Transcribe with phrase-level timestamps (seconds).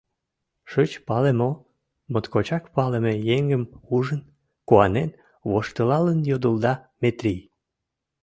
[0.71, 1.51] —Шыч пале мо?—
[2.11, 3.63] моткочак палыме еҥым
[3.95, 4.21] ужын,
[4.67, 5.09] куанен,
[5.49, 7.41] воштылалын йодылда Метрий.